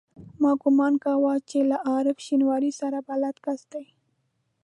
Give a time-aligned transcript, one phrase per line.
[0.41, 3.85] ما ګومان کاوه چې له عارف شینواري سره بلد کس دی.